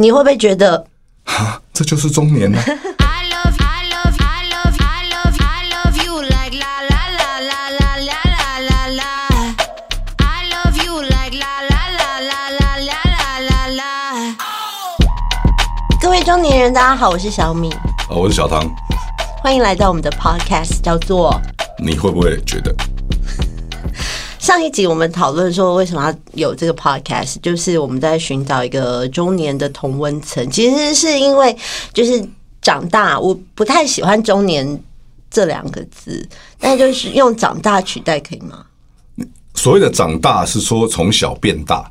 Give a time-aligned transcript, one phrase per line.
[0.00, 0.82] 你会不会觉得，
[1.24, 2.58] 哈，这就是中年呢？
[16.00, 17.70] 各位中年人，大家好，我是小米。
[18.08, 18.66] 啊，我是小唐。
[19.42, 21.38] 欢迎来到我们的 Podcast，叫做
[21.76, 22.74] 你会不会觉得？
[24.50, 26.02] 上一集我们讨论说为什么
[26.34, 30.50] 要有这个 podcast，就是我们在寻找一个中年的同温层。
[30.50, 31.56] 其实是因为
[31.94, 32.20] 就是
[32.60, 34.82] 长大，我不太喜欢中年
[35.30, 36.28] 这两个字，
[36.58, 38.64] 但就是用长大取代可以吗？
[39.54, 41.88] 所谓的长大是说从小变大，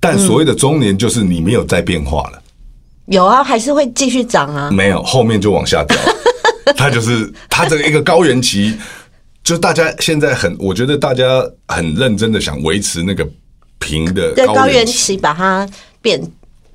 [0.00, 2.42] 但所谓的中年就是你没有再变化了，
[3.06, 4.68] 有啊，还是会继续长啊。
[4.72, 5.96] 没有后面就往下掉，
[6.76, 8.76] 它就是它这个一个高原期，
[9.48, 13.26] 就大家现在很，我觉得大家很认真的想维持那个
[13.78, 15.66] 平的对，高高原原期把它
[16.02, 16.20] 变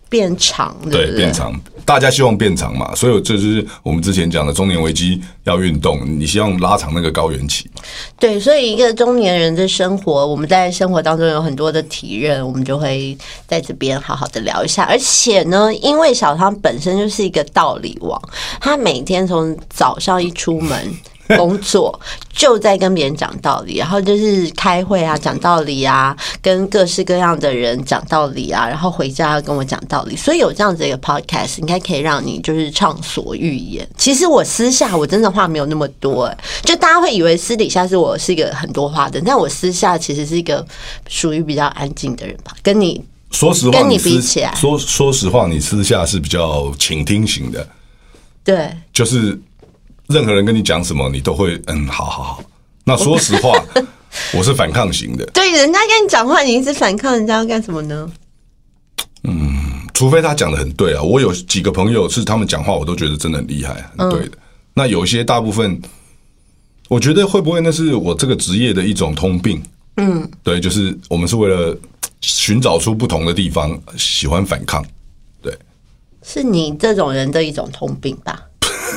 [0.10, 1.06] 变长，对对？
[1.12, 1.54] 对变长，
[1.86, 7.70] 大家希望变长嘛，所以这就是我们之前讲的中年危机要运动，你希望拉长那个高原期。
[8.18, 13.16] 对，所以一个中年人的生活，我们在生活当中有很多的体认，我们就会
[13.48, 14.82] 在这边好好的聊一下。
[14.86, 18.20] 而且呢，因为小汤本身就是一个道理王，
[18.60, 20.92] 他每天从早上一出门。
[21.30, 22.00] 工作
[22.32, 33.88] 就在跟别人讲道理，然后就是开会啊，讲道理啊，跟各式各样的人讲道理啊，然后回家要跟我讲道理，所以有这样子一个 podcast，应该可以让你就是畅所欲言。
[33.98, 40.66] 其实我私下我真的话没有那么多、欸，就大家会以为私底下是我是一个很多话的，但我私下其实是一个
[41.08, 44.54] 属于比较安静的人吧，跟你说实话，跟你比起来。
[44.56, 47.68] 说说实话，你私下是比较倾听型的，
[48.44, 48.70] 对。
[48.94, 49.40] 就是
[50.08, 52.44] 任何人跟你讲什么，你都会嗯，好好好。
[52.86, 53.54] 那说实话，
[54.34, 58.12] 我是反抗型的，对，人家跟你讲话，你一直反抗，人家要干什么呢？
[59.24, 59.54] 嗯
[59.94, 61.02] 除非他讲的很对啊。
[61.02, 64.38] 我有几个朋友是他们讲话，我都觉得真的很厉害，很对的。
[64.74, 65.80] 那有一些大部分，
[66.90, 69.62] 我觉得会不会那是我这个职业的一种通病？
[69.98, 71.78] 嗯，对，就是我们是为了
[72.22, 74.84] 寻找出不同的地方，喜欢反抗。
[75.42, 75.56] 对，
[76.24, 78.42] 是你这种人的一种通病吧？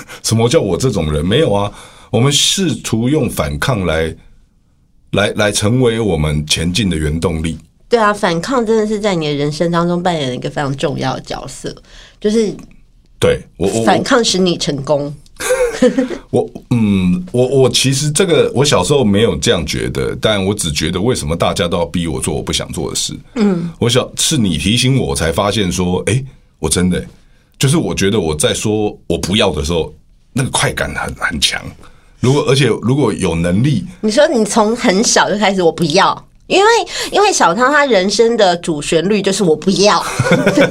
[0.22, 1.24] 什么叫我这种人？
[1.24, 1.72] 没有啊，
[2.10, 4.14] 我们试图用反抗来
[5.12, 7.58] 来来成为我们前进的原动力。
[7.88, 11.74] 对啊，反抗真的是在你的人生当中扮演了一个非常重要的角色，
[12.20, 12.52] 就是
[13.20, 15.14] 对我我反抗使你成功。
[16.30, 23.14] 我嗯，我我其实这个我小时候没有这样觉得，但我只觉得为什么大家都要逼我做我不想做的事？
[23.34, 26.24] 嗯，我想是你提醒我，我才发现说，哎、
[26.58, 27.04] 我真的、
[27.58, 29.92] 就是我觉得我在说我不要的时候，
[30.32, 31.60] 那个快感很很强。
[32.20, 36.66] 如果而且如果有能力，你说你从很小就开始，我不要，因为
[37.12, 40.04] 因为小汤他人生的主旋律就是我不要，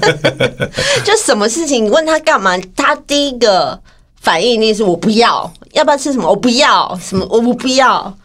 [1.05, 3.79] 就什么事情你问他干嘛，他第一个
[4.19, 6.27] 反应一定是我不要，要不要吃什么？
[6.29, 7.25] 我不要，什么？
[7.29, 8.17] 我不要，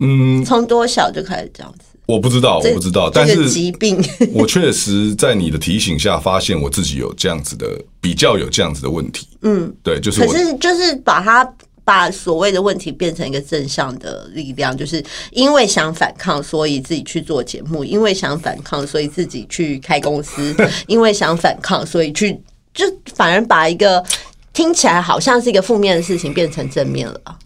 [0.00, 4.00] 嗯，从多小就开始这样子，我不知道，我不知道，但是疾病，
[4.32, 7.66] 我确实在你的提醒下，发现我自己有这样子的
[8.00, 9.26] 比较有这样子的问题。
[9.42, 11.52] 嗯，对，就是可是就是把它
[11.84, 20.54] 把所谓的问题变成一个正向的力量，就是因为想反抗，所以自己去做节目；因为想反抗，所以自己去开公司；
[20.86, 22.40] 因为想反抗，所以去
[22.72, 22.84] 就
[23.14, 24.04] 反而把一个
[24.52, 27.36] 听起来好像是一个负面的事情变成正面了啊。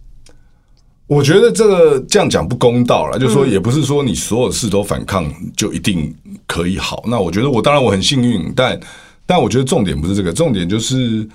[1.11, 6.15] 我觉得这个这样讲不公道了，就是说也不是说你所有事都反抗就一定
[6.47, 7.03] 可以好。
[7.09, 8.81] 那我觉得我当然我很幸运，但
[9.27, 11.29] 但我觉得重点不是这个，重点就是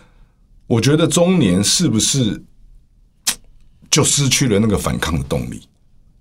[0.65, 2.41] 我觉得中年是不是
[3.91, 5.61] 就失去了那个反抗的动力，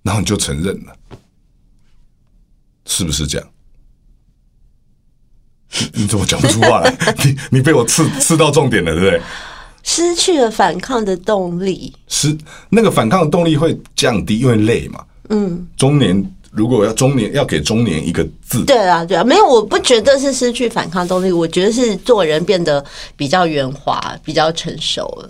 [0.03, 0.93] 然后你就承认了，
[2.85, 3.47] 是不是这样？
[5.93, 6.93] 你你怎么讲不出话来？
[7.23, 9.21] 你你被我刺刺到重点了，对不对？
[9.85, 12.35] 失去了反抗的动力，是
[12.69, 14.99] 那个反抗的动力会降低，因为累嘛。
[15.29, 22.83] 嗯，中年如果要中年要给中年一个字，对啊，对啊，没有，我不觉得是失去反抗动力，我觉得是做人变得
[23.15, 25.29] 比较圆滑，比较成熟了，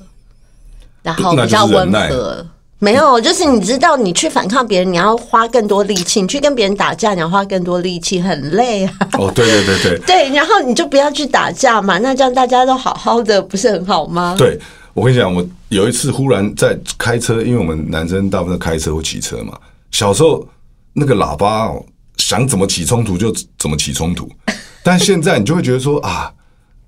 [1.04, 2.48] 然后比较温和。
[2.80, 8.94] 没有，就是你知道，你去反抗别人，你要花更多力气；你去跟别人打架，你要花更多力气，很累啊。
[9.18, 14.36] 哦，对对对对 对，然后你就不要去打架嘛，那这样大家都好好的，不是很好吗？
[14.38, 14.60] 对，
[14.94, 19.58] 我跟你讲，我有一次忽然在开车，因为我们男生大部分都开车或骑车嘛，
[19.92, 20.46] 小时候
[20.94, 21.84] 那个喇叭哦，
[22.18, 24.30] 想怎么起冲突就怎么起冲突，
[24.84, 26.32] 但现在你就会觉得说啊，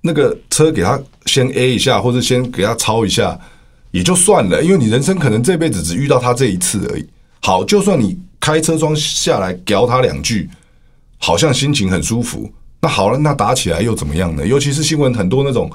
[0.01, 3.39] 那个车给他先 A 一下，或者先给他超一下，
[3.92, 7.07] 也就算了，因为你人生可能这辈子只遇到他这一次而已。
[7.42, 10.50] 好，就算你开车窗下来屌他两句，
[11.18, 12.51] 好像心情很舒服，
[12.81, 14.45] 那好了，那打起来又怎么样呢？
[14.45, 15.72] 尤其是新闻很多那种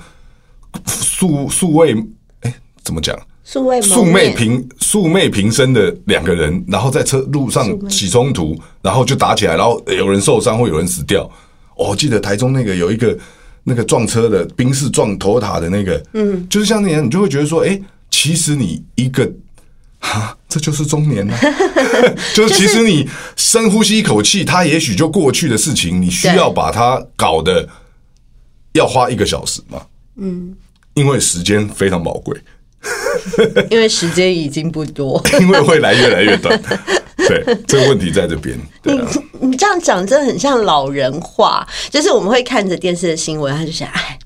[0.86, 1.94] 素素未
[2.40, 3.18] 哎怎么讲？
[3.44, 11.24] 素昧平素昧平生的两个人，然后在车路上起冲突，然后就打起来，然后有人受伤或有人死掉。
[11.76, 13.18] 哦我记得台中那个有一个
[13.64, 17.80] 那个撞车的兵士撞头塔的那个，嗯，就是像那样，你就会觉得说，哎，
[18.12, 19.28] 其实你一个。
[20.04, 21.38] 哈，这就是中年了、
[22.34, 27.68] 就是其实你深呼吸一口气，它也许就过去的事情，你需要把它搞得
[28.72, 29.80] 要花一个小时嘛？
[30.16, 30.56] 嗯，
[30.94, 32.36] 因为时间非常宝贵，
[33.70, 35.24] 因为时间已经不多。
[35.40, 36.60] 因为会来越来越短。
[37.16, 38.58] 对，这个问题在这边。
[38.82, 39.08] 你啊，
[39.40, 44.18] 你这样讲真的很像老人话，就是我们会看着电视的新闻，他就想，哎，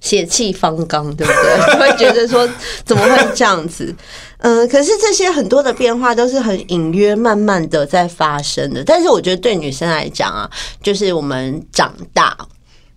[0.00, 1.72] 血气方刚，对不对？
[1.72, 2.48] 就 会觉得说，
[2.84, 3.94] 怎么会这样子？
[4.38, 8.84] 嗯、可是这些很多的变化都是很隐约、慢慢的在发生的。
[8.84, 10.48] 但是我觉得对女生来讲啊，
[10.80, 12.36] 就是我们长大，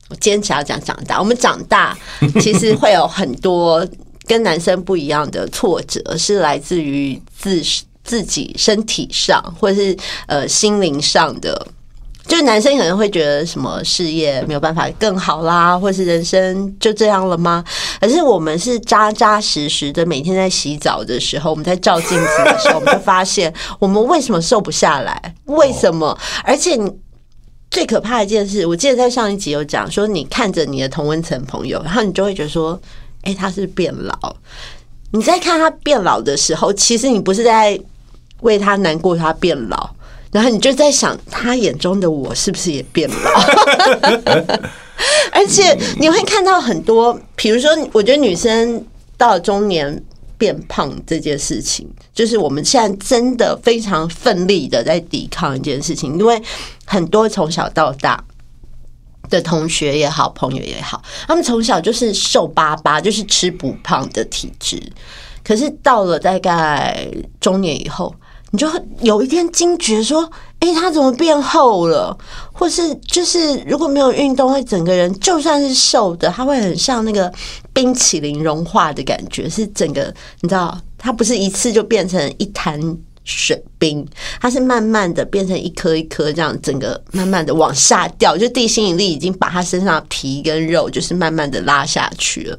[0.10, 1.98] 我坚持要讲长大，我们长大
[2.40, 3.84] 其实会有很多
[4.28, 7.60] 跟男生不一样的挫折，是来自于自
[8.04, 11.68] 自己身体上或者是呃心灵上的。
[12.28, 17.64] 就是男生可能会觉得什么事业没有办法更好啦，或是人生就这样了吗？
[18.00, 25.36] 可是我们是扎扎实实的，每天在洗澡的时候，我们在照镜子的时候，我们就发现我们为什么瘦不下来？
[25.46, 26.18] 为什么？
[26.44, 26.90] 而且你
[27.70, 32.80] 最可怕的一件事，我记得在上一集有讲说，你看着你的同温层朋友，然后你就会觉得说，
[33.24, 34.36] 哎、他是变老。
[35.12, 37.78] 你在看他变老的时候，其实你不是在
[38.42, 39.90] 为他难过，他变老。
[40.32, 43.32] 然后你就在想，他眼中的我是不是也变老？
[45.32, 48.86] 而且你会看到很多，比如说，我觉得女生
[49.18, 50.04] 到中年
[50.38, 56.42] 变胖这件事情，就是我们现在真的非常奋力的在抵抗一件事情，因为
[56.86, 58.24] 很多从小到大。
[59.30, 64.78] 的同学也好，朋友也好，他们从小就是瘦巴巴，就是吃不胖的体质。
[65.42, 67.08] 可是到了大概
[67.40, 68.14] 中年以后，
[68.52, 68.68] 你就
[69.02, 70.30] 有一天惊觉说
[70.62, 72.16] ：“诶，他怎么变厚了？”
[72.54, 77.32] 或是就是如果没有运动，会整个人就算是瘦的，他会很像那个
[77.74, 82.80] 冰淇淋融化的感觉，是整个你知道，它不是一次就变成一滩。
[83.24, 84.04] 水冰，
[84.42, 92.58] 它是慢慢的变成一颗一颗这样，整个慢慢的往下掉，就地心引力已经把他身上的皮跟肉，就是慢慢的拉下去了。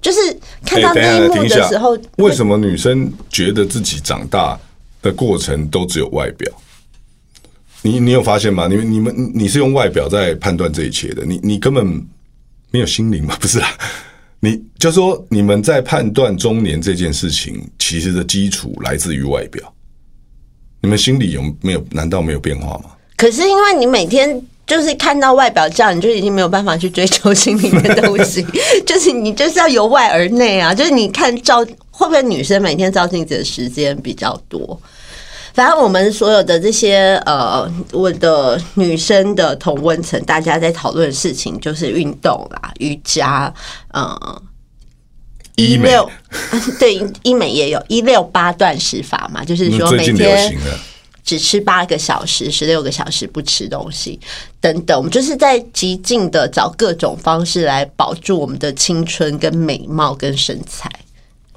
[0.00, 0.18] 就是
[0.64, 4.56] 看到那一幕的时候，为什么女生觉得自己长大
[5.02, 6.50] 的过程都只有外表？
[7.82, 8.66] 你你有发现吗？
[8.66, 11.86] 你们你们你是用外表在判断这一切的，你你根本
[12.70, 13.36] 没有心灵吗？
[13.40, 13.68] 不是啊，
[14.40, 19.72] 你就说你们在判断中年这件事情，其实的基础来自于外表。
[20.80, 21.86] 你们心里有没有？
[21.90, 22.90] 难道没有变化吗？
[23.16, 28.44] 可是因为你每天就是看到外表这样，你就已经没有办法去追求心里的东西，
[28.84, 34.78] 就是你就是要由外而内啊，就是你看照会不会女生每天照镜子的时间比较多？
[35.54, 43.50] 反正我们所有的这些呃，我的女生的同温层，大家在讨论的事情就是运动啦、瑜伽，
[43.92, 44.42] 呃，
[45.54, 45.88] 医美。
[45.88, 46.10] 六
[46.78, 50.54] 对医美也有一六八断食法嘛，就是说每天
[51.26, 54.18] 只吃八个小时、十六个小时不吃东西
[54.60, 60.88] 等等，我们就是在极尽的找各种方式来保住我们的青春、跟美貌、跟身材。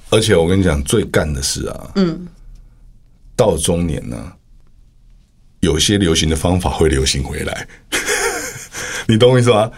[0.09, 2.27] 而且我跟你讲，最干的事啊，嗯，
[3.35, 4.33] 到中年呢、
[5.59, 7.67] 有些流行的方法会流行回来，
[9.07, 9.71] 你懂我意思吗？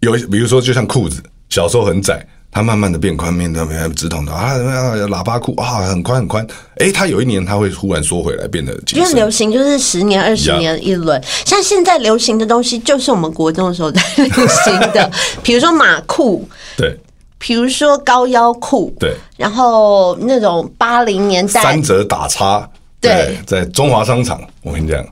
[0.00, 2.26] 有比如说，就像裤子，小时候很窄，
[2.56, 6.46] 它慢慢的变宽，变得变直筒的啊，喇叭裤啊，很宽很宽，
[6.78, 9.30] 诶，它有一年它会忽然缩回来，变得紧因为流。
[9.30, 15.10] 行就是十年、二十年一轮，像现在流行的东西，就是我们国中的时候在流行的，
[15.44, 16.48] 比如说马裤，
[16.78, 16.98] 对。
[17.38, 22.66] 比如说高腰裤，对，然后那种八零年代三折打叉，
[22.98, 25.04] 对在中华商场，我跟你讲，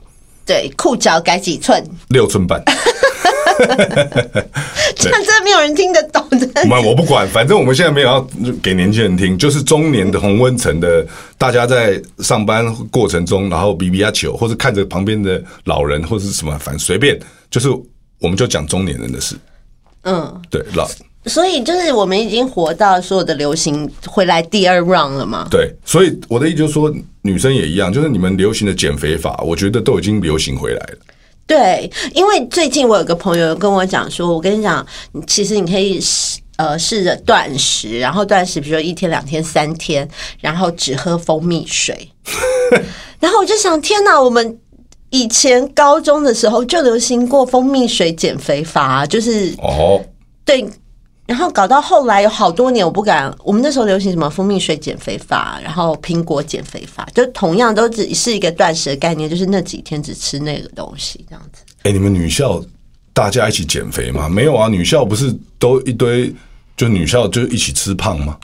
[0.43, 2.59] 对裤脚改几寸，六寸半。
[4.95, 8.27] 这样真的没有人听得懂，真的我我不管，反正我们现在没有要
[8.61, 11.05] 给年轻人听，就是中年的洪温层的，
[11.37, 17.19] 大家在上班过程中，然后比比亚球，或者看着旁边的老人，或者是什么，反正随便，
[17.49, 17.69] 就是
[18.19, 19.35] 我们就讲中年人的事。
[20.03, 20.41] 嗯。
[20.49, 20.89] 对，老
[21.27, 25.47] 所以就是我们已经活到所有的流行回来第二 round 了嘛？
[25.49, 26.93] 对，所以我的意思就是说，
[27.23, 30.97] 女生也一样，就是你们流行的减肥法，我觉得都已经流行回来了。
[31.47, 34.85] 对，因为最近我有个朋友跟我讲说，我跟你讲，
[35.27, 40.07] 其实你可以试呃试着断食，然后断食，比如说一天、两天、三天，
[40.39, 42.09] 然后只喝蜂蜜水。
[43.19, 44.57] 然后我就想，天哪，我们
[45.11, 50.01] 以前高中的时候就流行过蜂蜜水减肥法，就是哦，
[50.43, 50.67] 对，
[51.27, 53.33] 然后搞到后来有好多年，我不敢。
[53.43, 61.63] 我们那时候流行什么蜂蜜水减肥法，然后苹果减肥法，就同样都只是一个断食的概念，就是那几天只吃那个东西这样子。
[61.83, 62.63] 哎、你们女校
[63.11, 64.29] 大家一起减肥吗？
[64.29, 66.31] 没有啊，女校不是都一堆，
[66.77, 68.37] 就女校就一起吃胖吗？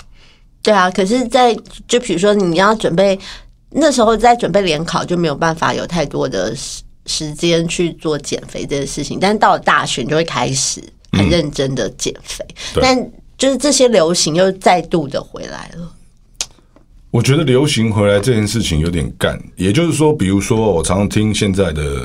[0.64, 1.56] 对啊，可是在，
[1.88, 3.20] 就比如说你要准备
[3.70, 9.20] 那时候在准备联考，就没有办法有太多的时时间去做减肥这件事情。
[9.20, 10.82] 但是到了大学，你就会开始
[11.12, 15.92] 很认真的减肥，对但就是这些流行又再度的回来了。
[17.10, 22.02] 我觉得流行回来这件事情有点干，也就是说，比如说我常常听现在的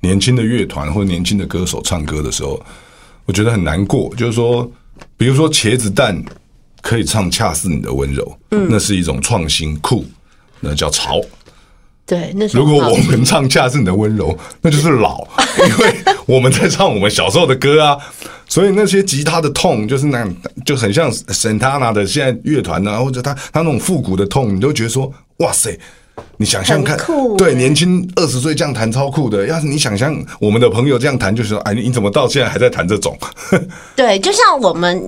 [0.00, 2.60] 年轻的乐团或者年轻的歌手唱歌的时候，
[3.26, 4.12] 我觉得很难过。
[4.16, 4.68] 就是说，
[5.16, 6.20] 比如说茄子蛋
[6.82, 8.24] 可以唱《恰似你的温柔》，
[8.68, 10.04] 那是一种创新酷，
[10.58, 11.20] 那叫潮。
[12.10, 15.24] 对，如果我们唱《恰是你的温柔》， 那就是老，
[15.68, 15.94] 因为
[16.26, 17.96] 我们在唱我们小时候的歌啊。
[18.48, 20.36] 所以那些吉他的痛，就是那样，
[20.66, 25.78] 就很像 Santana 的现在乐团啊，或者他他那种复古的痛，你都觉得说，哇塞！
[26.36, 26.98] 你想象看
[27.38, 29.46] 对欸年轻二十岁这样弹超酷的。
[29.46, 33.16] 要是你想象我们的朋友这样弹，就是说，哎，你你怎么到现在还在弹这种？
[33.94, 35.00] 对，就像我们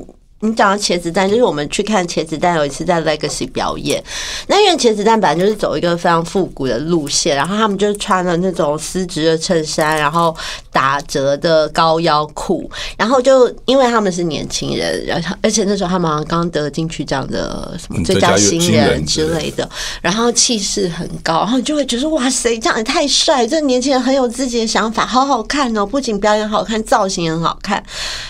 [0.44, 4.02] 你讲到茄子蛋，就是我们去看茄子蛋有一次在 Legacy 表演，
[4.48, 10.36] 那因为茄子蛋本来就是走一个非常复古的路线，然后他们就穿了那种丝质的衬衫，然后
[10.72, 19.68] 打折的高腰裤，然后就因为他们是年轻人，然后而且那时候他们好像刚得金曲奖的什么嗯最佳新新人人之类的，
[20.00, 27.80] 然后气势很高，然后你就会觉得哇塞，这样也太帅，这年轻人很有自己的想法，好好看哦，不仅表演好看，造型也很好看。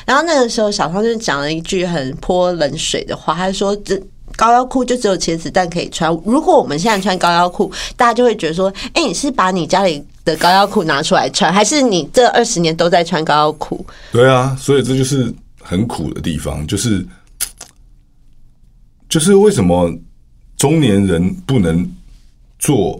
[0.05, 4.03] 然后那个时候小汤就讲了一句很泼冷水的话，他说这。
[4.35, 6.11] 高腰裤就只有茄子蛋可以穿。
[6.25, 15.31] 如果我们现在穿高腰裤，大家就会觉得说：“哎、你是把你家里的高腰裤拿出来穿，还是你这二十年都在穿高腰裤对啊，所以这就是
[15.61, 17.07] 很苦的地方，就是
[19.07, 19.93] 就是为什么
[20.57, 21.87] 中年人不能
[22.59, 22.99] 做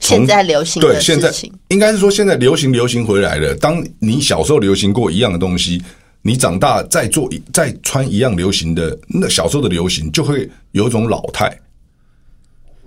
[0.00, 1.32] 现在流行的对现在？
[1.68, 3.54] 应该是说现在流行流行回来了。
[3.54, 5.82] 当你小时候流行过一样的东西，
[6.26, 11.56] 你长大再做一再穿一样流行的，那小时候的流行就会有一种老态。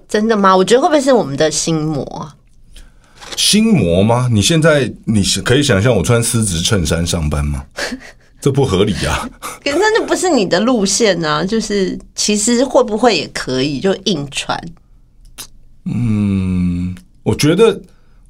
[0.07, 0.57] 真的吗？
[0.57, 2.35] 我觉得会不会是我们的心魔啊？
[3.37, 4.27] 心魔吗？
[4.31, 7.63] 你现在你是可以想象我穿丝质衬衫上班吗？
[8.41, 9.29] 这不合理啊！
[9.63, 14.57] 可是那不是你的路线啊、就是其实会不会也可以就硬穿？
[15.85, 17.79] 嗯我觉得，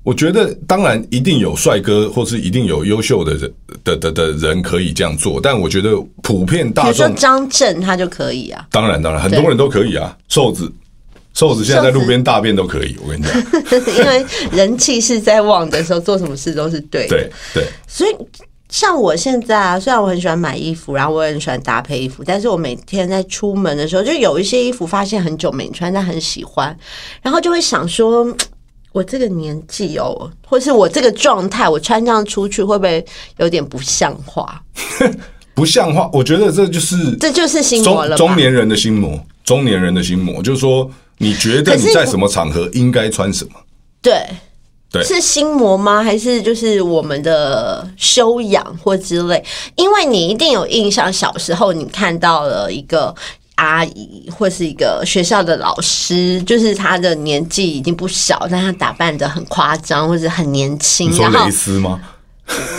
[0.03, 3.53] 我觉得当然一定有帅哥，或是一定有优秀的人
[3.83, 10.71] 的的的人可以这样做，但我觉得普遍大众，如说张震他就可以啊，当然当然很多人都可以啊，瘦子。
[11.35, 17.09] 瘦子现在在路边大便都可以，我跟你讲， 因为人气是在旺的时候，做什么事都是对的。
[17.09, 18.09] 对对，所以
[18.67, 26.75] 像我现在啊，虽然我很喜欢买衣服，然后我也很喜欢搭配衣服，但是我每天在出门的时候，就有一些衣服发现很久没穿，但很喜欢，
[27.21, 28.25] 然后就会想说。
[28.89, 33.05] 嘖我这个年纪哦，或是我这个状态，我穿这样出去会不会
[33.37, 34.61] 有点不像话？
[35.53, 36.09] 不像话。
[36.11, 38.17] 我觉得这就是这就是心魔了？
[38.17, 43.51] 中中年人的心魔，中年人的心魔，就是说，你觉得你在什么场合应该穿什么？
[44.01, 44.25] 对，
[44.91, 46.03] 对是心魔吗？
[46.03, 49.43] 还是就是我们的修养或之类？
[49.75, 53.13] 因为你一定有印象，小时候你看到了一个。
[53.59, 61.15] 阿姨或是一个学校的老师，就是她的年纪已经不小，但她打扮的很夸张，或者很年轻你。
[61.17, 61.99] 说然后蕾丝吗？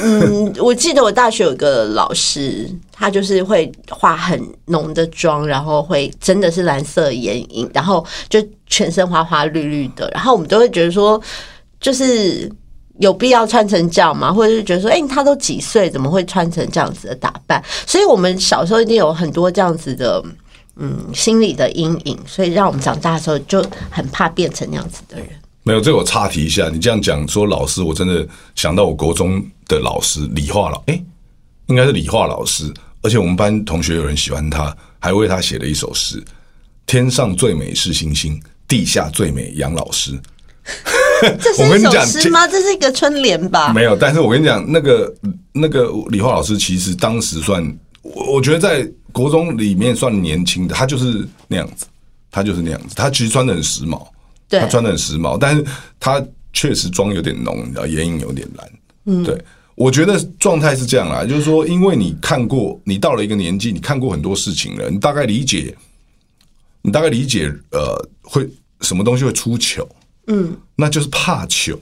[0.03, 11.21] 嗯， 我记得我大学有个老师，他就是会化很浓的妆，然后会真的是蓝色眼影，然后就全身花花绿绿的，然后我们都会觉得说，
[11.79, 12.51] 就是
[12.99, 14.33] 有必要穿成这样吗？
[14.33, 17.63] 或者是觉得说，哎、他都几岁，怎么会穿成这样子的打扮？
[17.87, 20.25] 所以我们小时候一定有很多这样子的。
[20.81, 25.29] 嗯，心理的阴影，所以让我们长大的时候就很怕变成那样子的人。
[25.63, 26.71] 没有，这我岔题一下。
[26.73, 31.05] 你这样讲说老师，我真的想到我国中的老师，理化老，诶，
[31.67, 32.73] 应该是理化老师，
[33.03, 36.25] 而且我们班同学有人喜欢他，还为他写了一首诗
[36.87, 40.19] ：“天上最美是星星，地下最美杨老师。
[41.39, 42.49] 这是一首我跟你讲诗吗？
[42.49, 43.71] 这是一个春联”吧？
[43.75, 45.15] 没有，但是我跟你讲，那个
[45.53, 47.63] 那个理化老师其实当时算，
[48.03, 51.87] 我我觉得在国中里面算年轻的，他就是那样子，
[52.31, 54.07] 他就是那样子，他其实穿的很时髦。
[54.49, 55.65] 对他穿的很时髦，但是
[56.01, 56.21] 他
[56.53, 58.73] 确实妆有点浓，你知道，眼影有点蓝。
[59.05, 59.41] 嗯，对，
[59.77, 65.73] 我觉得状态是这样啦，就是说，因为你看过，你到了一个年纪，你看过很多事情了，你大概理解，
[66.83, 68.45] 你大概理解，呃，会
[68.81, 69.89] 什么东西会出糗，
[70.27, 71.79] 嗯，那就是怕糗，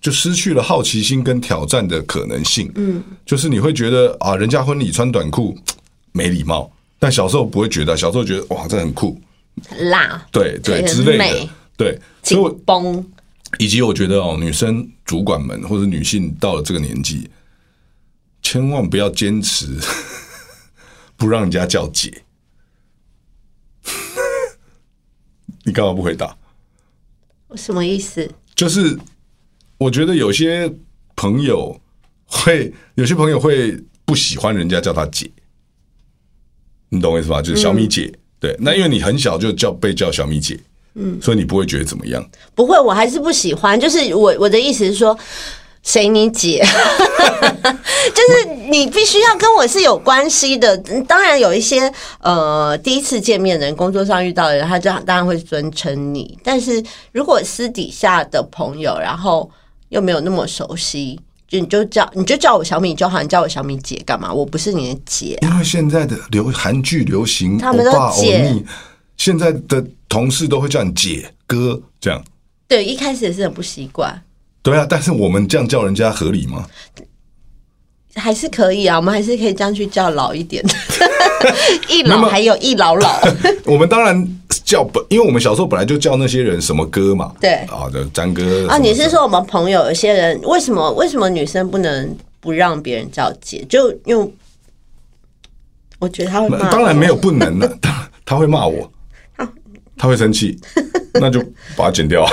[0.00, 2.70] 就失去了好奇心跟挑战的可能性。
[2.76, 5.56] 嗯，就是你会觉得啊，人家婚礼穿短裤
[6.12, 9.20] 没礼貌，但小时候不会觉得，小时候觉得哇，这很酷，
[9.68, 12.00] 很辣，对对之类的美，对。
[12.22, 13.12] 所以我紧绷。
[13.58, 17.30] 以及我觉得哦，女生主管们或者女性到了这个年纪，
[18.42, 19.78] 千万不要坚持
[21.16, 22.24] 不让人家叫姐。
[25.64, 26.36] 你干嘛不回答？
[27.48, 28.30] 我什么意思？
[28.54, 28.98] 就是
[29.78, 30.72] 我觉得有些
[31.16, 31.80] 朋友
[32.26, 35.30] 会，有些朋友会不喜欢人家叫她姐，
[36.88, 37.40] 你懂我意思吧？
[37.40, 38.56] 就是小米姐，对。
[38.58, 40.58] 那因为你很小就叫被叫小米姐，
[40.94, 42.28] 嗯，所以你不会觉得怎么样。
[42.54, 43.78] 不会，我还是不喜欢。
[43.78, 45.16] 就是我我的意思是说，
[45.82, 46.64] 谁你姐？
[48.14, 50.76] 就是你必须要跟我是有关系的。
[50.88, 56.36] 嗯当然有一些呃第一次见面的人，工作上遇到的人，他就当然会尊称你。
[56.42, 56.82] 但是
[57.12, 59.48] 如果私底下的朋友，然后
[59.90, 61.20] 又没有那么熟悉。
[61.46, 64.30] 就你就叫你就叫我小米就好，你叫我小米姐干嘛？
[64.30, 68.62] 我不是你的姐，因为现在的流韩剧流行他们都欧巴欧姐，
[69.16, 72.22] 现在的同事都会叫你姐哥这样。
[72.66, 74.22] 对，一开始也是很不习惯，
[74.62, 76.66] 对啊，但是我们这样叫人家合理吗？
[78.14, 80.74] 还是可以啊，我们还是可以这样去叫老一点的，
[81.88, 83.18] 一老还有一老老，
[83.64, 84.38] 我们当然
[84.68, 87.52] 叫本，因为我们小时候本来就叫那些人什么哥嘛，对。
[87.70, 93.64] 啊，的詹哥啊，你是说我们朋友有些人为什么为什么女生不能不让别人叫姐？
[93.66, 94.32] 就因为
[95.98, 98.92] 我觉得他会骂，当然没有，不能了，他他会骂我，
[99.96, 100.58] 他会生气，
[101.18, 101.40] 那就
[101.74, 102.26] 把它剪掉，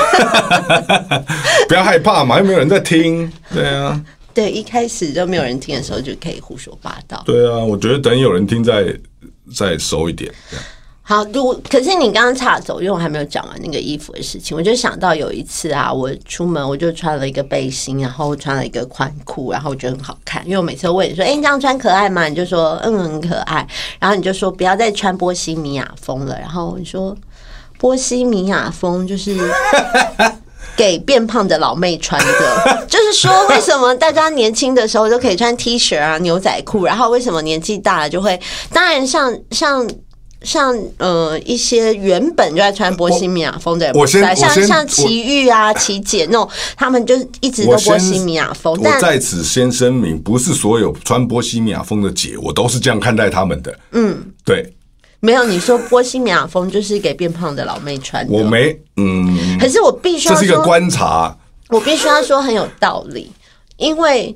[1.69, 4.03] 不要害怕嘛，又没有人在听，对啊，
[4.35, 7.23] 对，一开始就没有人听的时候就可以胡说八道。
[7.25, 8.93] 对啊，我觉得等有人听再
[9.55, 10.65] 再收一点，这样
[11.07, 22.25] 好，如可是你刚刚岔走，因为我还没有讲完那个衣服的事情，我就想到有一次啊，我出门我就穿了一个背心，然后穿了一个宽裤，然后我觉得很好看，因为我每次都问你说，哎、你这样穿可爱吗？
[22.27, 23.67] 你就说嗯很可爱，
[23.99, 27.15] 然后你就说不要再穿波西米亚风了，然后你说
[27.77, 29.37] 波西米亚风就是。
[30.75, 38.37] 给变胖的老妹穿的，就是说，为什么大家年轻的时候都可以穿 T 恤啊、牛仔裤，然后为什么年纪大了就会？
[38.73, 39.87] 当然，像像
[40.97, 53.79] 呃一些原本就在穿波西米亚风的人我先我先像像齐豫啊、奇姐那种，他们就是一直都波西米亚风，我但在此先声明，不是所有穿波西米亚风的姐，我都是这样看待他们的。
[53.91, 54.73] 嗯，对
[55.19, 61.37] 没有你说波西米亚风就是给变胖的老妹穿的，我没，嗯，可是我必须这要说，是一个观察，
[61.69, 63.31] 我必须要说很有道理，
[63.77, 64.35] 因为。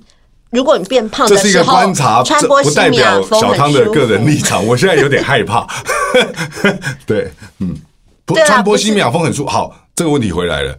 [0.52, 4.66] 如果你变胖这是一个的时候，观察，穿波西米亚风的个人服立场。
[4.66, 5.68] 我现在有点害怕。
[7.06, 7.76] 对，嗯，
[8.26, 9.50] 不穿波西米亚风很舒服。
[9.50, 10.78] 好，这个问题回来了。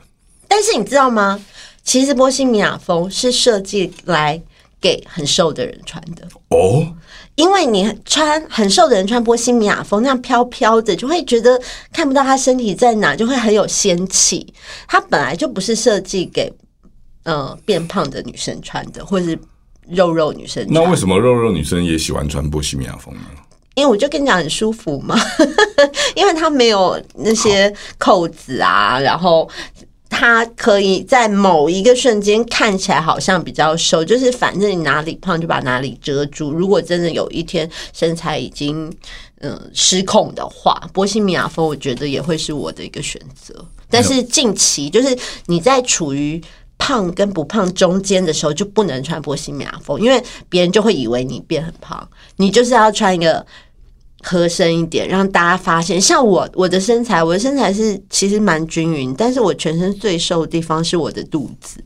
[0.49, 1.41] 但是你知道吗？
[1.83, 4.41] 其实波西米亚风是设计来
[4.81, 6.87] 给很瘦的人穿的，哦，
[7.37, 11.61] 因为你穿很瘦的人穿波西米亚风，那样飘飘的，就会觉得
[11.93, 14.53] 看不到他身体在哪，就会很有仙气。
[14.87, 16.53] 它本来就不是设计给
[17.25, 19.39] 呃变胖的女生穿的，或者是
[19.91, 20.67] 肉肉女生。
[20.71, 23.23] 那为什么肉肉女生也喜欢穿波西米亚风呢？
[23.77, 25.17] 因为我就跟你讲很舒服嘛，
[26.15, 29.49] 因为它没有那些扣子啊，然后
[30.09, 36.51] 它可以在某一个瞬间看起来好像比较瘦，就是反正你哪里胖就把哪里遮住。
[36.53, 38.87] 如果真的有一天身材已经
[39.39, 43.65] 嗯、呃失控的话，波西米亚风我觉得也会是我的一个选择。
[43.89, 46.43] 但是近期就是你在处于。
[46.81, 52.09] 胖跟不胖中间的时候就不能穿波西米亚风，因为别人就会以为你变很胖。
[52.37, 53.47] 你就是要穿一个
[54.23, 56.01] 合身一点，让大家发现。
[56.01, 61.85] 像我，我的身材，我的身材是其实蛮均匀，但是我全身最瘦的地方是我的肚子。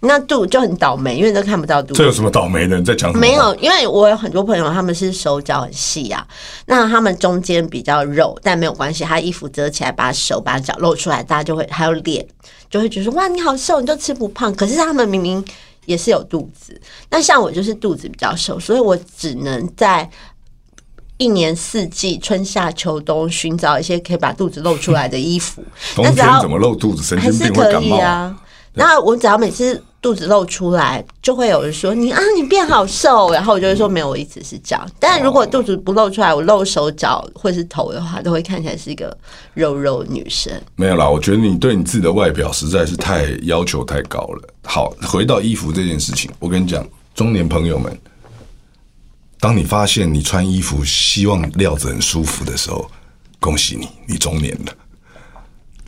[0.00, 1.94] 那肚就很倒霉，因为都看不到肚子。
[1.94, 2.78] 这有什么倒霉的？
[2.78, 3.20] 你在讲什么？
[3.20, 6.26] 没有，因为我有很多朋友，他们是手脚很细啊，
[6.66, 12.26] 那他们中间比较肉，但没有关系，他衣服遮起来，把手把脚露出来，大家就会还有脸，
[12.68, 14.54] 就会觉得哇你好瘦，你就吃不胖。
[14.54, 15.44] 可是他们明明
[15.86, 16.80] 也是有肚子，
[17.10, 20.08] 那像我就是肚子比较瘦，所以我只能在。
[21.18, 25.64] 一年四季，春夏秋冬，寻找一些可以把肚子露出来的衣服。
[25.94, 27.02] 冬天怎么露肚子？
[27.02, 28.36] 神还是经病会可以感冒啊。
[28.76, 28.84] 啊。
[28.84, 33.30] 那我只要每次肚子露出来，就会有人说你啊，你变好瘦。
[33.32, 34.88] 然后我就会说没有，我一直是这样。
[35.00, 39.16] 但如果肚子不露出来，我露手脚或是头的话，都会看起来是一个
[39.54, 40.52] 肉肉女生。
[40.76, 44.48] 没有啦，我觉得你对你自己的外表实在是太要求太高了。
[44.64, 47.98] 好，回到衣服这件事情，我跟你讲，中年朋友们，
[49.40, 52.88] 当你发现你穿衣服希望料子很舒服的时候，
[53.40, 54.72] 恭喜你，你中年了。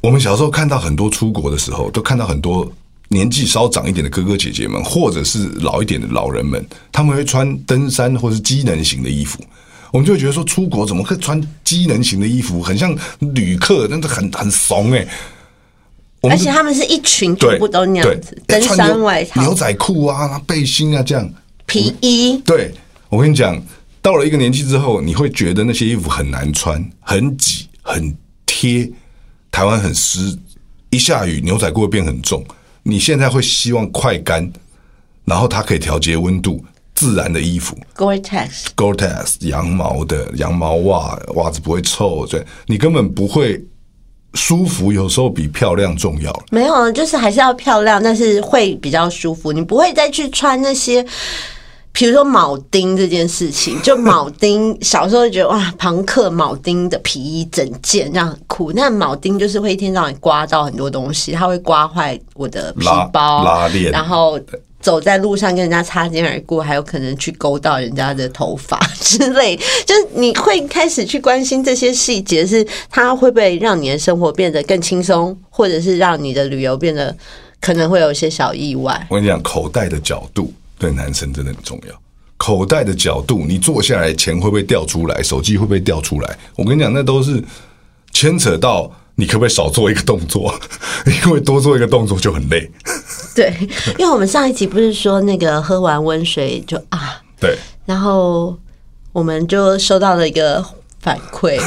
[0.01, 2.71] 我们小时候看到很多出国的时候，都看到很多
[3.09, 9.43] 年纪稍长一点的哥哥姐姐们，或者是老一点的老人们，他们会穿登山或是机能型的衣服。
[9.91, 15.09] 我们就会觉得说，出国怎么会穿机能型的衣服，很像旅客，真的很很怂哎、
[16.23, 21.29] 而且他们是一群全部都那样子，登山外套、牛仔裤啊、背心啊这样。
[21.65, 22.73] 皮衣，对
[23.09, 23.61] 我跟你讲，
[24.03, 28.15] 到了一个年纪之后，你会觉得那些衣服很难穿，很挤，很
[28.47, 28.91] 贴。
[29.59, 30.39] 台湾很湿，
[30.91, 32.45] 一下雨牛仔裤会变很重。
[32.85, 34.49] 你现在会希望快干，
[35.25, 43.61] 然后它可以调节温度，自然的衣服 Gore-Tex，，Gore-Tex 羊毛的羊毛袜，袜子不会臭，对你根本不会
[44.35, 46.33] 舒服，有时候比漂亮重要。
[46.53, 49.53] 没有，就是还是要漂亮，但是会比较舒服。
[49.53, 51.05] 你不会再去穿那些，
[51.99, 53.77] 比如说铆钉这件事情。
[53.83, 58.71] 就铆钉，小时候就觉得哇，朋克铆钉的皮衣整件这样很酷。
[58.73, 64.41] 那铆钉就是会一天到晚刮到很多东西，它会刮坏我的皮包、拉链然后。
[64.81, 77.15] 走在路上跟人家擦肩而过，还有可能去勾到人家的头发之类，就是你会开始去关心这些细节，是它会不会让你的生活变得更轻松，或者是让你的旅游变得
[77.61, 79.05] 可能会有一些小意外。
[79.11, 81.95] 我跟你讲，口袋的角度对男生真的很重要。
[82.37, 86.39] 口袋的角度，你坐下来钱会不会掉出来，手机会不会掉出来？
[86.55, 87.43] 我跟你讲，那都是
[88.13, 90.55] 牵扯到你可不可以少做一个动作，
[91.25, 92.71] 因为多做一个动作就很累。
[93.35, 93.53] 对，
[93.99, 98.57] 因为我们上一集不是说那个喝完温水就啊，对，然后
[99.13, 100.65] 我们就收到了一个
[101.01, 101.59] 反馈，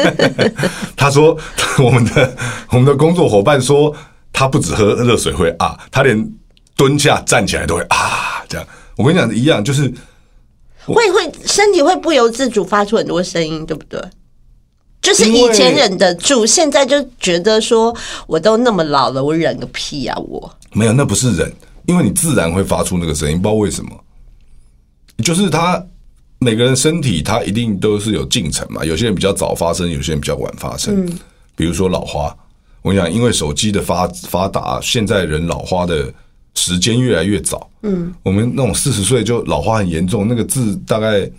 [0.94, 1.34] 他说
[1.82, 2.36] 我们的
[2.70, 3.94] 我们的工作伙伴说，
[4.32, 6.30] 他不止喝热水会啊，他连
[6.78, 8.66] 蹲下站起来都会啊，这样。
[8.96, 9.92] 我跟你讲一样，就是
[10.86, 14.00] 会会身体会不由自主发出很多声音，对不对？
[15.02, 17.94] 就是以前忍得住，现在就觉得说
[18.26, 20.16] 我都那么老了，我忍个屁啊！
[20.18, 21.52] 我没有，那不是忍，
[21.86, 23.90] 因为你自然会发出那个声音，不知道为什么。
[25.24, 25.84] 就是他
[26.38, 28.84] 每个人身体，他一定都是有进程嘛。
[28.84, 31.08] 有些人比较早发生，有些人比较晚发生。
[31.56, 32.36] 比如说老花，
[32.82, 36.12] 我跟你讲，因为手机的发发达，现在人老花的
[36.58, 37.70] 时间越来越早。
[37.82, 41.30] 嗯，我们那种四十岁就老化很严重，那个字大概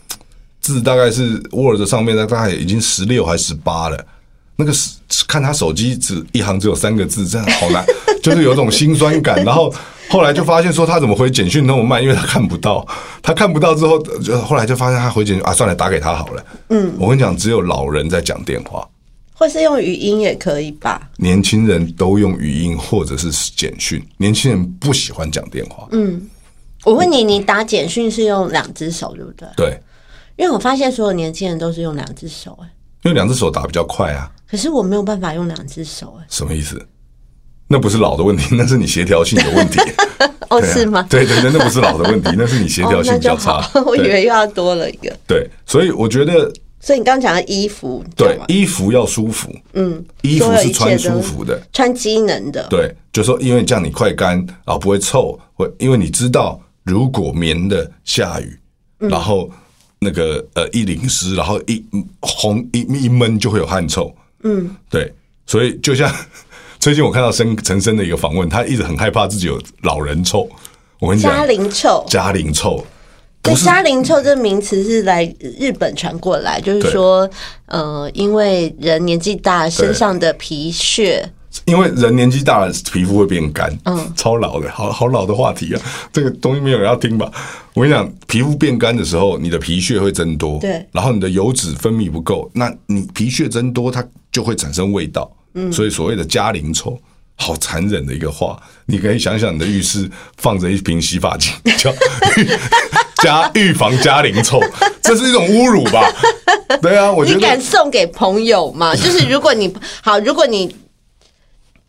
[0.61, 4.05] 字大概是 Word 上面的大概已经十六还十八了。
[4.55, 7.85] 那个是看他手机只一行只有三个字，这样好难，
[8.23, 9.43] 就是有种心酸感。
[9.45, 9.73] 然后
[10.09, 12.85] 后来就发现说他怎么回简讯那么慢，因为他看不到，
[13.21, 16.45] 他看不到之后，就后来就发现他回简讯啊，算了，打给他好了。
[16.69, 18.85] 嗯，我跟你讲，只有老人在讲电话，
[19.39, 21.09] 或是用语音也可以吧？
[21.15, 25.87] 年轻人都用语音或者是简讯，年轻人不喜欢讲电话。
[25.91, 26.29] 嗯，
[26.83, 29.47] 我问你，你打简讯是用两只手对不对？
[29.55, 29.79] 对，
[30.35, 32.67] 因为我发现所有年轻人都是用两只手，哎，
[33.03, 34.29] 因为两只手打比较快啊。
[34.45, 36.85] 可是我没有办法用两只手，哎，什么意思？
[37.69, 39.79] 那不是老的问题， 那是你协调性的问题。
[40.49, 41.07] 哦，是吗？
[41.09, 43.61] 对对对，那不是老的问题，那是你协调性比较差。
[43.61, 45.15] 好，我以为又要多了一个。
[45.25, 51.61] 对，所以我觉得所以你刚刚讲的衣服，对衣服要舒服，嗯，衣服是穿舒服的。
[51.73, 58.57] 穿机能的，对，就说因为这样你快干，然后不会臭，会因为你知道，如果棉的下雨，
[59.01, 59.49] 嗯然后
[59.99, 61.83] 那个呃一淋湿，然后一
[62.21, 64.13] 红一一闷就会有汗臭。
[64.43, 65.13] 嗯，对，
[65.45, 66.09] 所以就像
[66.79, 70.49] 最近我看到申陈生的一个访问，他一直很害怕自己有老人臭。
[70.99, 72.05] 我跟你讲，嘉龄臭。
[72.07, 72.85] 嘉龄臭
[73.41, 75.23] 对，不是嘉龄臭这个名词是来
[75.57, 77.29] 日本传过来，就是说，
[77.67, 81.29] 呃，因为人年纪大，身上的皮屑，
[81.65, 87.31] 因为人年纪大了，皮肤会变干，嗯，超老的，好好老的话题啊， 这个东西没有人要听吧？
[87.73, 90.85] 我跟你讲，皮肤变干的时候，你的皮屑会增多，对。
[90.91, 96.99] 然后你的油脂分泌不够，那你皮屑增多，它就会产生味道，嗯，所以所谓的加龄臭。
[97.41, 101.89] 好残忍的一个话，你可以想想，你的浴室放着一瓶洗发精，叫
[102.35, 102.45] 预
[103.21, 104.59] 加预防加零臭，
[105.01, 106.01] 这是一种侮辱吧？
[106.81, 108.93] 对啊，我觉得你敢送给朋友吗？
[108.97, 110.75] 就是如果你好，如果你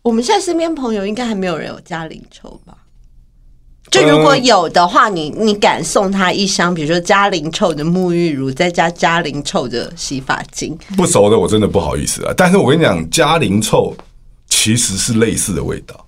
[0.01, 2.75] 我们现在身边朋友应该还没有人有加零臭吧？
[3.91, 12.33] 就如果有的话，你你敢送他一箱，比如说加零臭的沐浴乳，再加加零臭的洗发精，不熟的我真的不好意思啊。
[12.37, 13.93] 但是我跟你讲，加零臭
[14.47, 16.05] 其实是类似的味道，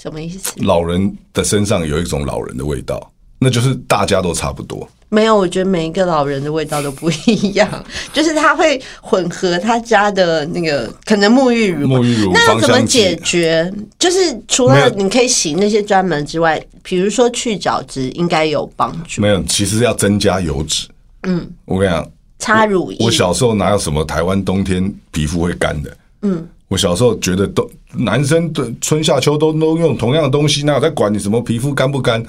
[0.00, 0.52] 什么意思？
[0.58, 4.88] 老人的身上有一种老人的味道，那就是大家都差不多。
[5.12, 7.68] 没有，我觉得每一个老人的味道都不一样，
[8.14, 13.68] 就是他会混合他家的那个可能沐浴乳，沐浴乳那要怎么解决？
[13.98, 20.86] 就是除了你可以洗那些专门之外，比如说去角质应该有帮助，没有，其实要增加油脂。
[21.24, 25.96] 嗯，我跟你讲，擦乳液我小时候哪有什么台湾冬天皮肤会干的？
[26.22, 32.24] 嗯，我小时候觉得都男生的春夏秋冬都用同样的东西，哪有在管你什么皮肤干不干？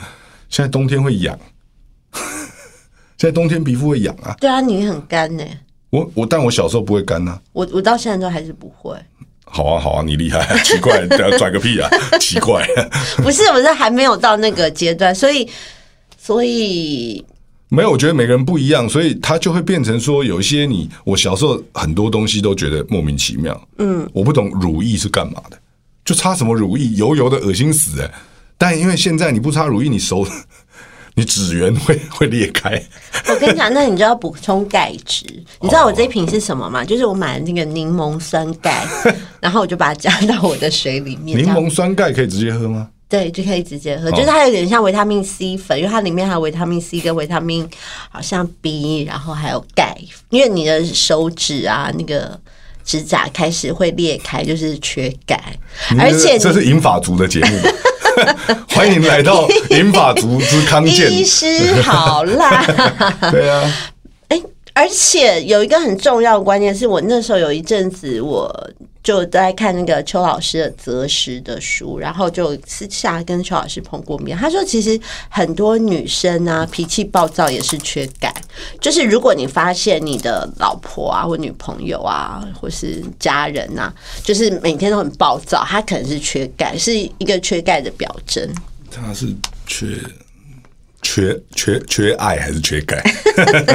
[0.52, 1.38] 现在冬天会痒，
[3.18, 4.36] 现在冬天皮肤会痒啊。
[4.40, 5.44] 对啊，你很干呢、
[5.90, 8.96] 我我但我小时候不会干呐、我我到现在都还是不会。
[9.46, 11.90] 好啊好啊，你厉害， 奇怪，拽个屁啊，
[12.22, 12.66] 奇怪。
[13.18, 15.46] 不是，我是还没有到那个阶段，所以
[16.18, 17.26] 所以
[17.68, 23.68] 没有，我觉得每个人不一样，所以他就会变成说，有一些你我小时候很多东西都觉得莫名其妙。
[23.78, 25.58] 嗯，我不懂乳液是干嘛的，
[26.06, 28.12] 就擦什么乳液，油油的，恶心死哎、
[28.62, 30.24] 但因为现在你不擦乳液，你手
[31.16, 32.80] 你指缘会 会裂开。
[33.28, 35.26] 我跟你讲，那你就要补充钙质。
[35.60, 36.86] 你知道我这一瓶是什么吗？
[36.86, 38.86] 就是我买的那个柠檬酸钙，
[39.42, 42.88] 然后我就把它加到我的水里面，柠檬酸钙可以直接喝吗？
[43.10, 47.68] 对就可以直接喝，就是它有点像维他命 C 粉，因为它里面还有维他命 C 跟维他命
[48.12, 49.98] 好像 B，然后还有钙，
[50.30, 52.40] 因为你的手指啊那个。
[52.84, 55.40] 指甲开始会裂开，就是缺钙，
[56.00, 57.60] 而且这是银发族的节目，
[58.74, 61.12] 欢迎来到银发族之康健。
[61.12, 62.66] 医师好啦。
[63.32, 63.72] 对啊，哎，
[64.74, 68.70] 而且有一个很重要的观念是，我那时候有一阵子我
[69.04, 74.38] 就在看那个邱老师的择时的书，然后就私下跟邱老师碰过面。
[74.38, 78.34] 他说，其实很多女生啊，脾气暴躁也是缺钙。
[78.80, 88.48] 就是如果你发现你的老婆啊，或女朋友啊，或是家人啊，就是每天都很暴躁，她可能是缺钙，是一个缺钙的表征。
[88.90, 89.28] 他是
[89.66, 89.98] 缺
[91.02, 93.02] 缺缺缺爱还是缺钙？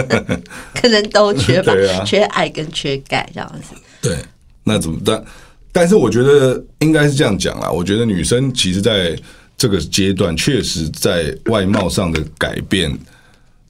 [0.74, 3.74] 可能都缺吧，啊缺爱跟缺钙这样子。
[4.00, 4.16] 对，
[4.64, 5.24] 那怎么但
[5.72, 7.70] 但是我觉得应该是这样讲啦。
[7.70, 9.16] 我觉得女生其实在
[9.58, 12.90] 这个阶段，确实在外貌上的改变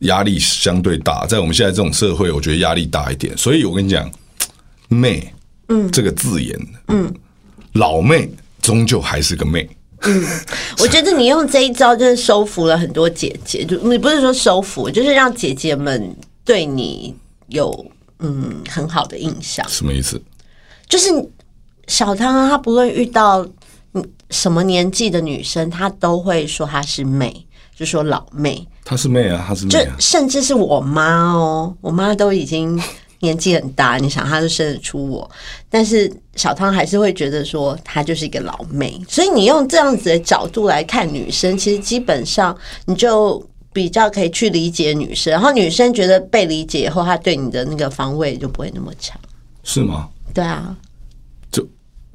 [0.00, 1.26] 压力相对大。
[1.26, 3.36] 在我们现在这种社会，我觉得压力大一点。
[3.36, 4.10] 所以我跟你讲，
[4.88, 5.32] 妹，
[5.68, 7.12] 嗯，这个字眼，嗯，
[7.72, 8.28] 老妹
[8.60, 9.68] 终究还是个妹。
[10.78, 13.64] 我觉得你用这一招，真的收服了很多姐姐。
[13.64, 17.14] 就你不是说收服，就是让姐姐们对你
[17.48, 17.86] 有
[18.18, 19.66] 嗯很好的印象。
[19.68, 20.20] 什么意思？
[20.88, 21.08] 就是
[21.88, 23.46] 小汤啊，她不论遇到
[23.94, 29.96] 嗯什么年纪的女生，她都会说她是妹，就说老妹，她是妹啊，她是妹就啊。
[29.98, 32.80] 甚至是我妈哦，我妈都已经
[33.20, 35.30] 年纪很大，你想她就生得出我，
[35.68, 43.44] 但是小汤还是会觉得说她就是一个老妹，所以你用这样子的角度来看女生，其实基本上你就。
[43.72, 49.14] 比较可以去理解女生，然后女生觉得被理解以后，她对你的那个防卫就不会那么强。
[49.64, 50.08] 是吗？
[50.32, 50.74] 对啊，
[51.52, 51.62] 就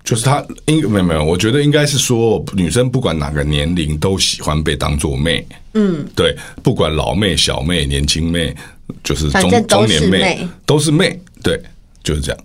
[0.04, 5.46] 就是她应没有没有，我觉得应该是说，女生不管哪个年龄都喜欢被当做妹。
[5.76, 8.56] 嗯，对，不管老妹、小妹、年轻妹，
[9.04, 11.20] 就是中中年妹，都是妹。
[11.44, 11.62] 对，
[12.04, 12.44] 就是这样。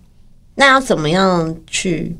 [0.55, 2.17] 那要怎么样去？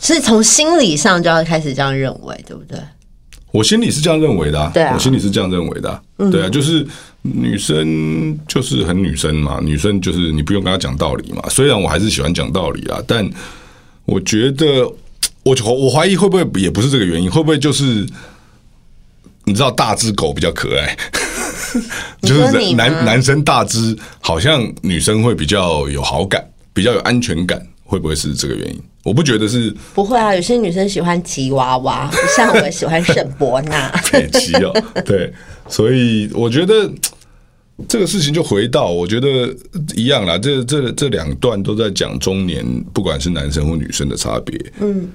[0.00, 2.78] 是从心理上就要开始这样认为，对不对？
[3.52, 6.86] 我心里是这样认为的、啊，对啊嗯我心里是这样认为的啊、对啊，就是
[7.22, 11.42] 女生就是很女生嘛，女生就是你不用跟她讲道理嘛。
[11.50, 13.28] 虽然我还是喜欢讲道理啊，但
[14.04, 14.82] 我觉得
[15.42, 18.06] 我我怀疑会不会也不是这个原因，会不会就是
[19.44, 20.96] 你知道大只狗比较可爱，
[22.22, 28.82] 就是男男生大只，好像女生会比较有好感，比较有安全感，会不会是这个原因？
[29.02, 33.88] 我不觉得是不会啊，有些女生喜欢吉娃娃，不 像我喜欢沈伯纳。
[34.12, 34.72] 北齐哦，
[35.06, 35.32] 对，
[35.68, 36.90] 所以我觉得
[37.88, 39.48] 这个事情就回到，我觉得
[39.96, 40.36] 一样啦。
[40.36, 44.72] 这这这两段都在讲中年，不管是男生或女生的差别。
[44.80, 45.08] 嗯，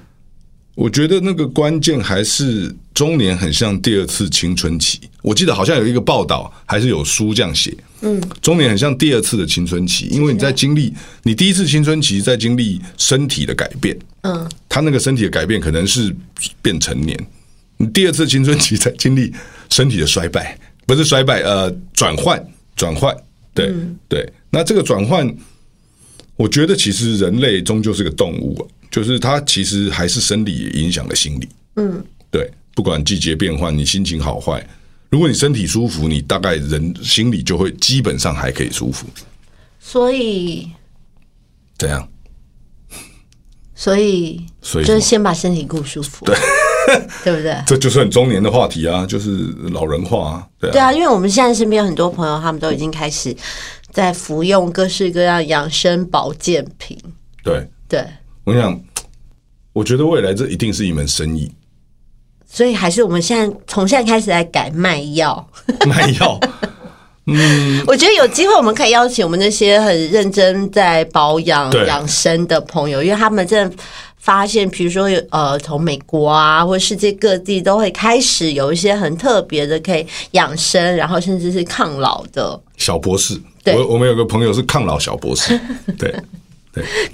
[0.76, 5.00] 我觉得那个关键还是中年很像第二次青春期。
[5.22, 7.74] 我记得好像有一个报道，还是有书这样写。
[8.02, 13.98] 嗯，中年很像第二次的青春期，因为你在经历你第一次青春期，在经历身体的改变。
[14.20, 16.14] 嗯，他那个身体的改变可能是
[16.60, 17.18] 变成年，
[17.78, 19.32] 你第二次青春期在经历
[19.70, 22.38] 身体的衰败，不是衰败，呃，转换，
[22.76, 23.16] 转换，
[23.54, 23.74] 对、
[24.08, 24.30] 对。
[24.50, 25.34] 那这个转换，
[26.36, 31.46] 我觉得其实人类终究是个动物啊，就是它其实还是生理影响了心理。
[31.74, 34.66] 嗯，对，不管季节变换，你心情好坏，
[35.10, 39.06] 如果你身体舒服，你大概人心里就会基本上还可以舒服。
[39.78, 40.70] 所以，
[41.76, 42.08] 怎样？
[43.74, 46.34] 所以，所以就是先把身体顾舒服，对，
[47.22, 47.54] 对不对？
[47.66, 50.72] 这就是很中年的话题啊，就是老人化啊，对啊。
[50.72, 53.36] 对啊，因为我们现在身边有很多朋友，他们都已经开始
[53.92, 56.98] 在服用各式各样养生保健品。
[57.44, 58.02] 对对，
[58.46, 58.80] 我跟你讲，
[59.72, 61.50] 我觉得未来这一定是一门生意，
[62.48, 65.44] 所以还是我们现在从现在开始来改卖药。
[65.84, 66.38] 卖药。
[67.26, 71.84] 嗯，我觉得有机会我们可以邀请我们那些很认真在保养对。
[71.88, 73.76] 养生的朋友，因为他们真的
[74.16, 83.74] 发现，比如说有呃，从美国啊，或世界各地都会开始有一些很特别的可以养生，然后甚至是抗老的，小博士，对。
[83.74, 85.60] 我我们有个朋友是抗老小博士，
[85.98, 86.14] 对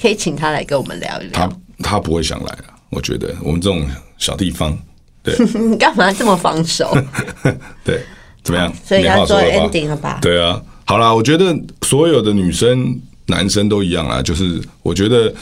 [0.01, 1.49] 可以请他来跟我们聊一他聊。
[1.49, 3.87] 他他不会想来啊，我觉得我们这种
[4.19, 4.77] 小地方，
[5.23, 6.97] 对 你干嘛这么防守？
[7.85, 8.01] 对，
[8.43, 8.73] 怎么样？
[8.85, 10.19] 所以要做 ending 了吧？
[10.23, 15.33] 对啊，好啦，我觉得所有的女生、男生都一样啦，就是我觉得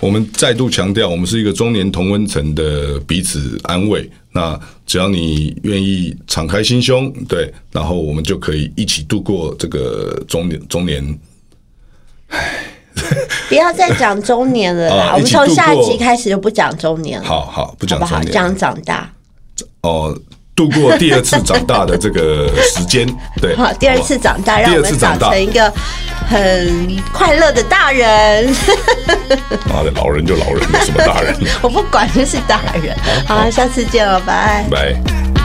[0.00, 4.08] 我们再度强调，我们是一个中年同温层的彼此安慰。
[4.32, 11.18] 那只要你愿意敞开心胸，对，然后我们就可以一起度过这个中年中年。
[13.48, 17.86] 不要再讲中年了啦， 啊我们从下一集开始就不讲中年了，好好，不？
[17.86, 19.08] 讲中年讲长大。
[19.82, 20.16] 哦，
[20.54, 23.06] 度过第二次长大的这个时间，
[23.40, 25.72] 对，好，第二次长大，让第我们长成一个
[26.28, 28.48] 很快乐的大人。
[29.68, 31.36] 妈的，老人就老人，有什么大人？
[31.62, 32.96] 我不管，就是大人。
[33.26, 34.66] 好，下次见了，拜。
[34.70, 35.35] 拜。